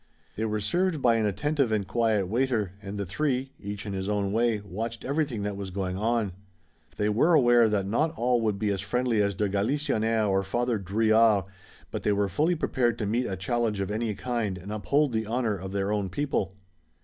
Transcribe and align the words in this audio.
They 0.35 0.45
were 0.45 0.59
served 0.59 0.99
by 0.99 1.17
an 1.17 1.27
attentive 1.27 1.71
and 1.71 1.87
quiet 1.87 2.27
waiter, 2.27 2.71
and 2.81 2.97
the 2.97 3.05
three, 3.05 3.51
each 3.59 3.85
in 3.85 3.93
his 3.93 4.09
own 4.09 4.31
way, 4.33 4.59
watched 4.61 5.05
everything 5.05 5.43
that 5.43 5.55
was 5.55 5.69
going 5.69 5.95
on. 5.95 6.31
They 6.97 7.07
were 7.07 7.35
aware 7.35 7.69
that 7.69 7.85
not 7.85 8.11
all 8.17 8.41
would 8.41 8.57
be 8.57 8.71
as 8.71 8.81
friendly 8.81 9.21
as 9.21 9.35
de 9.35 9.47
Galisonnière 9.47 10.27
or 10.27 10.41
Father 10.41 10.79
Drouillard, 10.79 11.43
but 11.91 12.01
they 12.01 12.13
were 12.13 12.27
fully 12.29 12.55
prepared 12.55 12.97
to 12.97 13.05
meet 13.05 13.27
a 13.27 13.35
challenge 13.35 13.79
of 13.79 13.91
any 13.91 14.15
kind 14.15 14.57
and 14.57 14.71
uphold 14.71 15.13
the 15.13 15.27
honor 15.27 15.55
of 15.55 15.71
their 15.71 15.91
own 15.93 16.09
people. 16.09 16.55